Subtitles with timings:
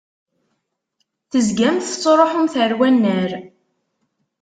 [1.31, 3.31] Tezgamt tettṛuḥumt ar wannar.